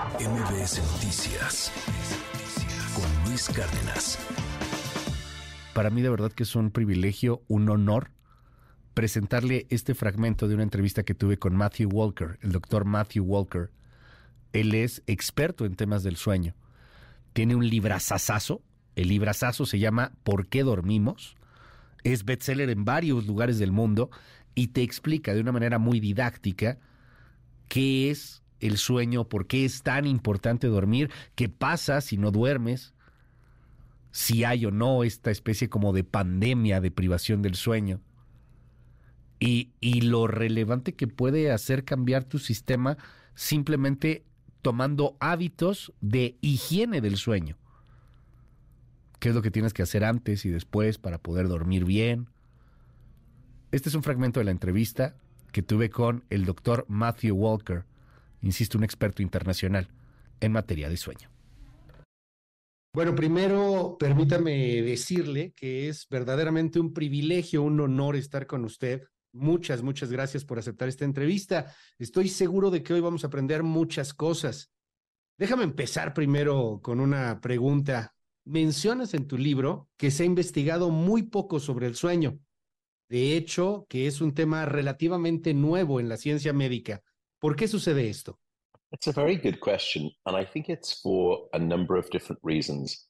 [0.00, 1.70] MBS Noticias
[2.94, 4.18] con Luis Cárdenas.
[5.74, 8.10] Para mí de verdad que es un privilegio, un honor
[8.94, 13.72] presentarle este fragmento de una entrevista que tuve con Matthew Walker, el doctor Matthew Walker.
[14.54, 16.54] Él es experto en temas del sueño.
[17.34, 18.62] Tiene un librazazazo.
[18.96, 21.36] El librazazo se llama ¿Por qué dormimos?
[22.04, 24.08] Es bestseller en varios lugares del mundo
[24.54, 26.78] y te explica de una manera muy didáctica
[27.68, 32.94] qué es el sueño, por qué es tan importante dormir, qué pasa si no duermes,
[34.12, 38.00] si hay o no esta especie como de pandemia de privación del sueño.
[39.38, 42.98] Y, y lo relevante que puede hacer cambiar tu sistema
[43.34, 44.24] simplemente
[44.60, 47.56] tomando hábitos de higiene del sueño.
[49.18, 52.28] ¿Qué es lo que tienes que hacer antes y después para poder dormir bien?
[53.70, 55.14] Este es un fragmento de la entrevista
[55.52, 57.84] que tuve con el doctor Matthew Walker,
[58.42, 59.88] insisto, un experto internacional
[60.40, 61.30] en materia de sueño.
[62.92, 69.04] Bueno, primero permítame decirle que es verdaderamente un privilegio, un honor estar con usted.
[69.32, 71.72] Muchas, muchas gracias por aceptar esta entrevista.
[71.98, 74.72] Estoy seguro de que hoy vamos a aprender muchas cosas.
[75.38, 78.12] Déjame empezar primero con una pregunta.
[78.44, 82.40] Mencionas en tu libro que se ha investigado muy poco sobre el sueño.
[83.08, 87.02] De hecho, que es un tema relativamente nuevo en la ciencia médica.
[87.40, 88.38] ¿Por qué sucede esto?
[88.92, 93.06] It's a very good question, and I think it's for a number of different reasons.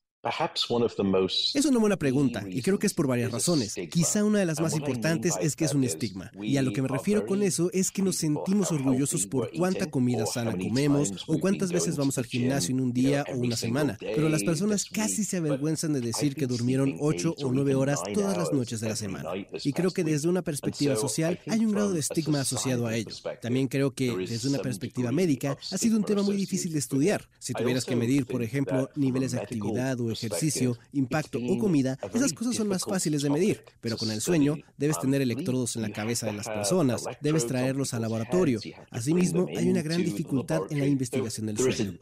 [1.55, 3.75] Es una buena pregunta y creo que es por varias razones.
[3.91, 6.31] Quizá una de las más importantes es que es un estigma.
[6.43, 9.91] Y a lo que me refiero con eso es que nos sentimos orgullosos por cuánta
[9.91, 13.97] comida sana comemos o cuántas veces vamos al gimnasio en un día o una semana.
[13.99, 18.37] Pero las personas casi se avergüenzan de decir que durmieron ocho o nueve horas todas
[18.37, 19.31] las noches de la semana.
[19.65, 23.15] Y creo que desde una perspectiva social hay un grado de estigma asociado a ello.
[23.41, 27.27] También creo que desde una perspectiva médica ha sido un tema muy difícil de estudiar.
[27.39, 32.33] Si tuvieras que medir, por ejemplo, niveles de actividad o ejercicio, impacto o comida, esas
[32.33, 35.93] cosas son más fáciles de medir, pero con el sueño debes tener electrodos en la
[35.93, 38.61] cabeza de las personas, debes traerlos al laboratorio.
[38.91, 41.99] Asimismo, hay una gran dificultad en la investigación del sueño.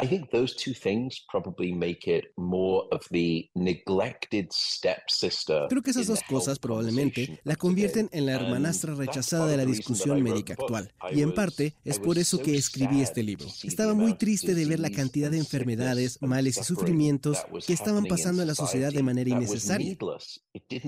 [0.00, 5.66] I think those two things probably make it more of the neglected stepsister.
[5.68, 10.22] Creo que esas dos cosas probablemente la convierten en la hermanastra rechazada de la discusión
[10.22, 10.92] médica actual.
[11.12, 13.48] Y en parte es por eso que escribí este libro.
[13.64, 18.42] Estaba muy triste de ver la cantidad de enfermedades, males y sufrimientos que estaban pasando
[18.42, 19.96] en la sociedad de manera innecesaria.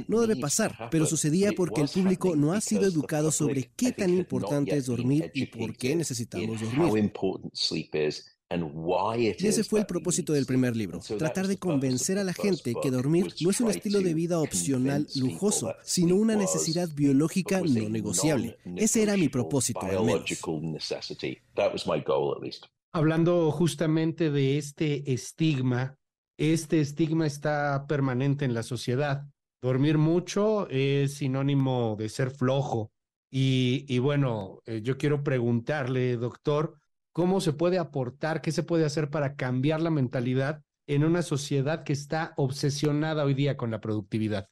[0.07, 4.11] No debe pasar, pero sucedía porque el público no ha sido educado sobre qué tan
[4.11, 7.11] importante es dormir y por qué necesitamos dormir.
[8.51, 12.91] Y ese fue el propósito del primer libro, tratar de convencer a la gente que
[12.91, 18.59] dormir no es un estilo de vida opcional lujoso, sino una necesidad biológica no negociable.
[18.77, 20.25] Ese era mi propósito, al menos.
[22.93, 25.97] Hablando justamente de este estigma,
[26.37, 29.27] este estigma está permanente en la sociedad.
[29.63, 32.91] Dormir mucho es sinónimo de ser flojo.
[33.31, 36.80] Y, y bueno, eh, yo quiero preguntarle, doctor,
[37.13, 41.85] cómo se puede aportar, qué se puede hacer para cambiar la mentalidad en una sociedad
[41.85, 44.49] que está obsesionada hoy día con la productividad.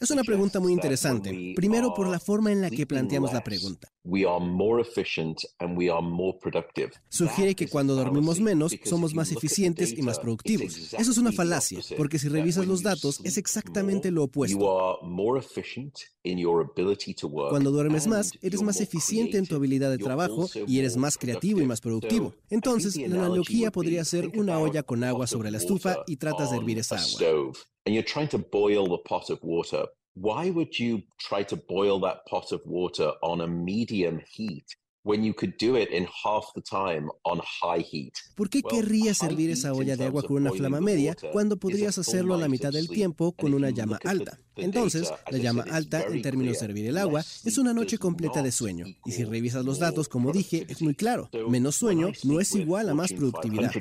[0.00, 1.54] Es una pregunta muy interesante.
[1.56, 3.88] Primero por la forma en la que planteamos la pregunta.
[7.08, 10.94] Sugiere que cuando dormimos menos somos más eficientes y más productivos.
[10.94, 14.56] Eso es una falacia, porque si revisas los datos es exactamente lo opuesto.
[17.50, 21.60] Cuando duermes más, eres más eficiente en tu habilidad de trabajo y eres más creativo
[21.60, 22.34] y más productivo.
[22.50, 26.56] Entonces, la analogía podría ser una olla con agua sobre la estufa y tratas de
[26.58, 27.18] hervir esa agua.
[30.20, 34.64] Why would you try to boil that pot of water on a medium heat
[35.04, 38.14] when you could do it in half the time on high heat?
[38.34, 42.34] ¿Por qué querrías servir esa olla de agua con una flama media cuando podrías hacerlo
[42.34, 44.40] a la mitad del tiempo con una llama alta?
[44.58, 48.52] Entonces, la llama alta, en términos de hervir el agua, es una noche completa de
[48.52, 48.86] sueño.
[49.04, 51.30] Y si revisas los datos, como dije, es muy claro.
[51.48, 53.72] Menos sueño no es igual a más productividad.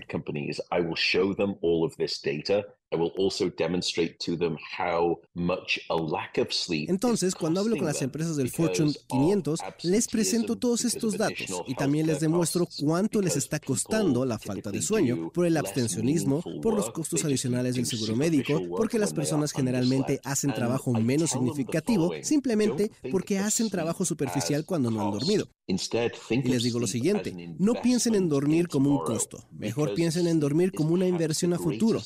[6.87, 11.75] Entonces, cuando hablo con las empresas del Fortune 500, les presento todos estos datos y
[11.75, 16.75] también les demuestro cuánto les está costando la falta de sueño por el abstencionismo, por
[16.75, 22.11] los costos adicionales del seguro médico, porque las personas generalmente hacen trabajo trabajo menos significativo
[22.21, 25.47] simplemente porque hacen trabajo superficial cuando no han dormido.
[25.67, 30.39] Y les digo lo siguiente, no piensen en dormir como un costo, mejor piensen en
[30.39, 32.01] dormir como una inversión a futuro,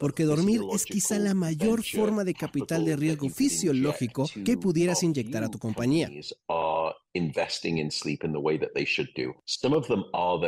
[0.00, 5.44] porque dormir es quizá la mayor forma de capital de riesgo fisiológico que pudieras inyectar
[5.44, 6.10] a tu compañía.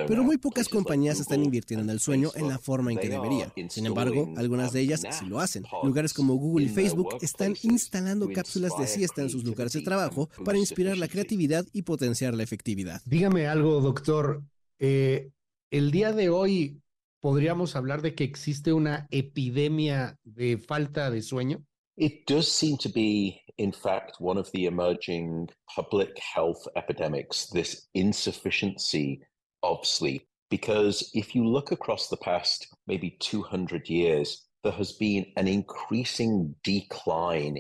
[0.07, 3.53] Pero muy pocas compañías están invirtiendo en el sueño en la forma en que deberían.
[3.69, 5.65] Sin embargo, algunas de ellas sí lo hacen.
[5.83, 10.29] Lugares como Google y Facebook están instalando cápsulas de siesta en sus lugares de trabajo
[10.45, 13.03] para inspirar la creatividad y potenciar la efectividad.
[13.05, 14.43] Dígame algo, doctor.
[14.79, 15.31] Eh,
[15.71, 16.81] el día de hoy
[17.21, 21.65] podríamos hablar de que existe una epidemia de falta de sueño.
[21.97, 27.87] It does seem to be, in fact, one of the emerging public health epidemics, this
[27.95, 29.23] insufficiency
[29.63, 30.27] of sleep.
[30.51, 34.45] Because if you look across the past maybe 200 years,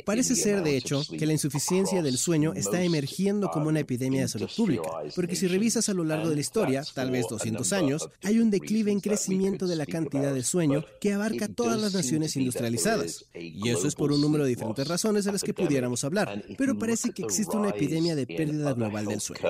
[0.06, 4.29] Parece ser, de hecho, que la insuficiencia del sueño está emergiendo como una epidemia de
[4.29, 8.09] salud pública, porque si revisas a lo largo de la historia, tal vez 200 años,
[8.23, 12.37] hay un declive en crecimiento de la cantidad de sueño que abarca todas las naciones
[12.37, 13.27] industrializadas.
[13.35, 16.79] Y eso es por un número de diferentes razones de las que pudiéramos hablar, pero
[16.79, 19.43] parece que existe una epidemia de pérdida global del sueño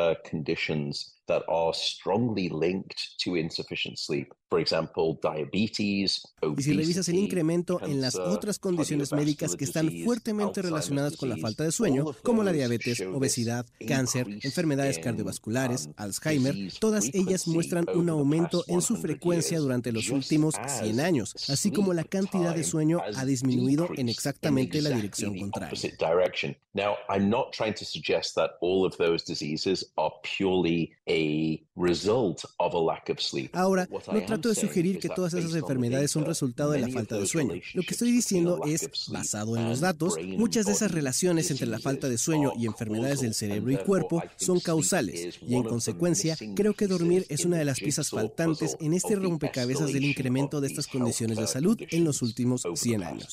[1.26, 4.32] that are strongly linked to insufficient sleep.
[4.50, 6.22] For example, diabetes,
[6.56, 11.28] y si revisas el incremento en las otras condiciones médicas que están fuertemente relacionadas con
[11.28, 17.48] la falta de sueño, como la diabetes, obesidad, cáncer, enfermedades cardiovasculares, um, Alzheimer, todas ellas
[17.48, 22.54] muestran un aumento en su frecuencia durante los últimos 100 años, así como la cantidad
[22.54, 25.80] de sueño ha disminuido en exactamente la dirección contraria.
[26.76, 30.92] Now, I'm not trying to suggest that all of those diseases are purely
[33.52, 37.26] Ahora, no trato de sugerir que todas esas enfermedades son resultado de la falta de
[37.26, 37.54] sueño.
[37.74, 41.78] Lo que estoy diciendo es, basado en los datos, muchas de esas relaciones entre la
[41.78, 46.74] falta de sueño y enfermedades del cerebro y cuerpo son causales, y en consecuencia, creo
[46.74, 50.86] que dormir es una de las piezas faltantes en este rompecabezas del incremento de estas
[50.86, 53.28] condiciones de salud en los últimos 100 años.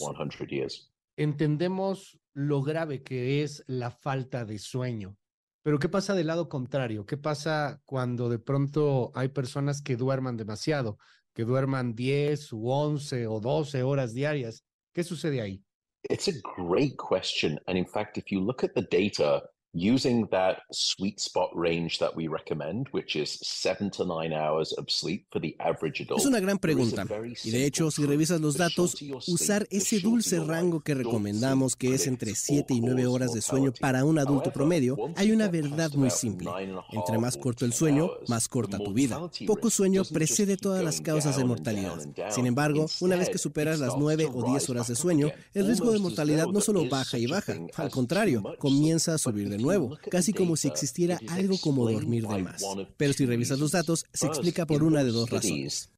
[1.18, 5.18] Entendemos lo grave que es la falta de sueño.
[5.64, 7.06] Pero ¿qué pasa del lado contrario?
[7.06, 10.98] ¿Qué pasa cuando de pronto hay personas que duerman demasiado,
[11.34, 14.66] que duerman 10 u 11 o 12 horas diarias?
[14.92, 15.64] ¿Qué sucede ahí?
[16.10, 17.60] It's a great question.
[17.68, 19.44] And in fact, if you look at the data,
[19.74, 24.90] using that sweet spot range that we recommend, which is seven to nine hours of
[24.90, 26.20] sleep for the average adult.
[26.20, 27.06] Es una gran pregunta.
[27.44, 28.96] Y de hecho, si revisas los datos,
[29.28, 33.72] usar ese dulce rango que recomendamos, que es entre 7 y 9 horas de sueño
[33.80, 36.50] para un adulto promedio, hay una verdad muy simple.
[36.92, 39.20] Entre más corto el sueño, más corta tu vida.
[39.48, 41.98] Poco sueño precede todas las causas de mortalidad.
[42.30, 45.92] Sin embargo, una vez que superas las 9 o 10 horas de sueño, el riesgo
[45.92, 50.34] de mortalidad no solo baja y baja, al contrario, comienza a subir de nuevo, casi
[50.34, 52.64] como si existiera algo como dormir de más.
[52.98, 55.92] Pero si revisas los datos, se explica por una de dos razones.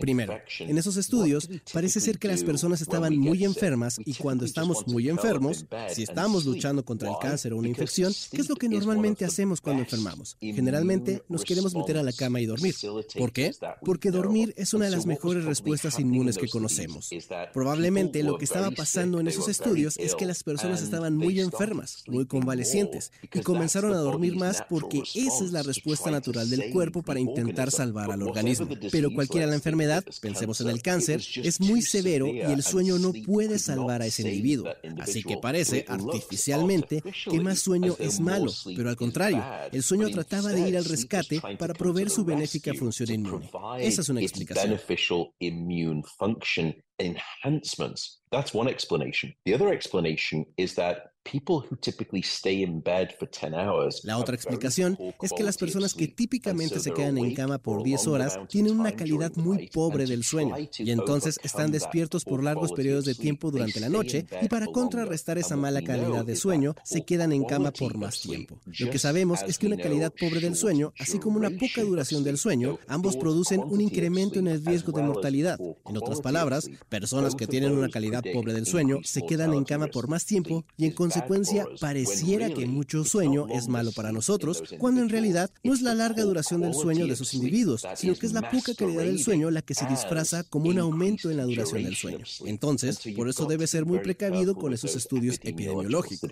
[0.00, 4.86] Primero, en esos estudios parece ser que las personas estaban muy enfermas y cuando estamos
[4.86, 8.70] muy enfermos, si estamos luchando contra el cáncer o una infección, ¿qué es lo que
[8.70, 10.38] normalmente hacemos cuando enfermamos?
[10.40, 12.74] Generalmente nos queremos meter a la cama y dormir.
[13.18, 13.54] ¿Por qué?
[13.82, 17.10] Porque dormir es una de las mejores respuestas inmunes que conocemos.
[17.52, 22.02] Probablemente lo que estaba pasando en esos estudios es que las personas estaban muy enfermas,
[22.06, 27.02] muy convalecientes, y comenzaron a dormir más porque esa es la respuesta natural del cuerpo
[27.02, 28.68] para intentar salvar al organismo.
[28.90, 33.12] Pero cualquiera la enfermedad, pensemos en el cáncer, es muy severo y el sueño no
[33.26, 34.68] puede salvar a ese individuo.
[34.98, 40.52] Así que parece, artificialmente, que más sueño es malo, pero al contrario, el sueño trataba
[40.52, 43.50] de ir al rescate para proveer su benéfica función inmune.
[43.78, 44.78] Esa es una explicación.
[48.30, 49.32] That's one explanation.
[49.44, 51.13] The other explanation is that
[54.04, 58.06] la otra explicación es que las personas que típicamente se quedan en cama por 10
[58.08, 63.06] horas tienen una calidad muy pobre del sueño y entonces están despiertos por largos periodos
[63.06, 67.32] de tiempo durante la noche y para contrarrestar esa mala calidad de sueño se quedan
[67.32, 68.60] en cama por más tiempo.
[68.78, 72.22] Lo que sabemos es que una calidad pobre del sueño, así como una poca duración
[72.22, 75.58] del sueño, ambos producen un incremento en el riesgo de mortalidad.
[75.86, 79.86] En otras palabras, personas que tienen una calidad pobre del sueño se quedan en cama
[79.86, 84.62] por más tiempo y en consecuencia consecuencia, pareciera que mucho sueño es malo para nosotros,
[84.78, 88.26] cuando en realidad no es la larga duración del sueño de esos individuos, sino que
[88.26, 91.44] es la poca calidad del sueño la que se disfraza como un aumento en la
[91.44, 92.24] duración del sueño.
[92.46, 96.30] Entonces, por eso debe ser muy precavido con esos estudios epidemiológicos.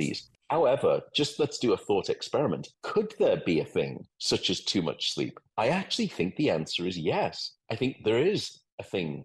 [0.51, 2.69] However, just let's do a thought experiment.
[2.83, 5.39] Could there be a thing such as too much sleep?
[5.57, 7.57] I actually think the answer is yes.
[7.71, 9.25] I think there is a thing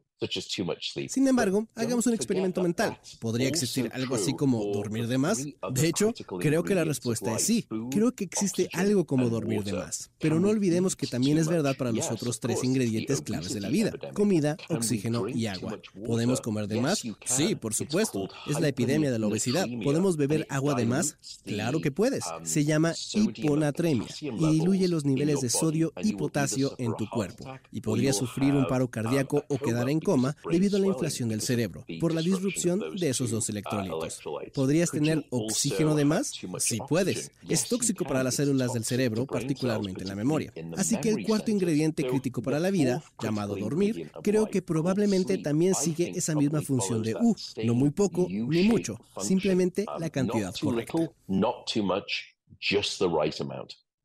[1.09, 2.99] sin embargo, hagamos un experimento mental.
[3.19, 5.45] ¿Podría existir algo así como dormir de más?
[5.71, 7.67] De hecho, creo que la respuesta es sí.
[7.91, 10.09] Creo que existe algo como dormir de más.
[10.19, 13.69] Pero no olvidemos que también es verdad para los otros tres ingredientes claves de la
[13.69, 13.91] vida.
[14.13, 15.79] Comida, oxígeno y agua.
[16.05, 17.03] ¿Podemos comer de más?
[17.25, 18.27] Sí, por supuesto.
[18.47, 19.67] Es la epidemia de la obesidad.
[19.83, 21.17] ¿Podemos beber agua de más?
[21.45, 22.23] Claro que puedes.
[22.43, 27.45] Se llama hiponatremia y diluye los niveles de sodio y potasio en tu cuerpo.
[27.71, 31.41] Y podrías sufrir un paro cardíaco o quedar en coma debido a la inflación del
[31.41, 34.21] cerebro, por la disrupción de esos dos electrolitos.
[34.53, 36.31] ¿Podrías tener oxígeno de más?
[36.59, 37.31] Sí puedes.
[37.49, 40.53] Es tóxico para las células del cerebro, particularmente en la memoria.
[40.77, 45.75] Así que el cuarto ingrediente crítico para la vida, llamado dormir, creo que probablemente también
[45.75, 47.35] sigue esa misma función de U,
[47.65, 51.11] no muy poco ni mucho, simplemente la cantidad correcta.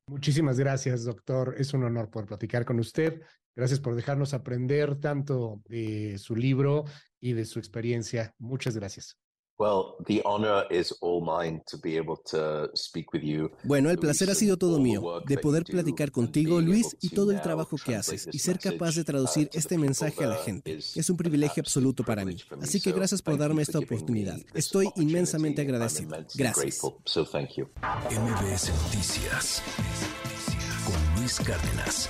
[0.08, 1.54] Muchísimas gracias, doctor.
[1.58, 3.22] Es un honor poder platicar con usted.
[3.54, 6.84] Gracias por dejarnos aprender tanto de su libro
[7.20, 8.34] y de su experiencia.
[8.38, 9.18] Muchas gracias.
[13.64, 17.40] Bueno, el placer ha sido todo mío, de poder platicar contigo, Luis, y todo el
[17.40, 20.78] trabajo que haces, y ser capaz de traducir este mensaje a la gente.
[20.78, 22.36] Es un privilegio absoluto para mí.
[22.60, 24.38] Así que gracias por darme esta oportunidad.
[24.54, 26.16] Estoy inmensamente agradecido.
[26.34, 26.80] Gracias.
[26.82, 29.62] MBS Noticias
[30.84, 32.08] con Luis Cárdenas.